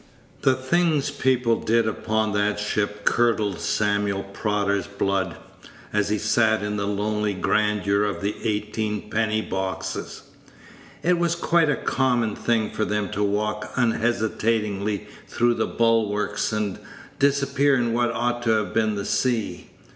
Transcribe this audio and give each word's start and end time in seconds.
The 0.41 0.55
things 0.55 1.11
people 1.11 1.57
did 1.59 1.87
upon 1.87 2.31
that 2.31 2.59
ship 2.59 3.05
curdled 3.05 3.59
Samuel 3.59 4.23
Prodder's 4.23 4.87
blood, 4.87 5.37
as 5.93 6.09
he 6.09 6.17
sat 6.17 6.63
in 6.63 6.75
the 6.75 6.87
lonely 6.87 7.35
grandeur 7.35 8.03
of 8.05 8.19
the 8.21 8.33
eighteen 8.43 9.11
penny 9.11 9.43
boxes. 9.43 10.23
It 11.03 11.19
was 11.19 11.35
quite 11.35 11.69
a 11.69 11.75
common 11.75 12.35
thing 12.35 12.71
for 12.71 12.83
them 12.83 13.09
to 13.11 13.21
walk 13.23 13.71
unhesitatingly 13.75 15.05
through 15.27 15.53
the 15.53 15.67
bulwarks, 15.67 16.51
and 16.51 16.79
disappear 17.19 17.75
in 17.75 17.93
what 17.93 18.11
ought 18.11 18.41
to 18.41 18.49
have 18.49 18.73
been 18.73 18.95
the 18.95 19.05
sea. 19.05 19.69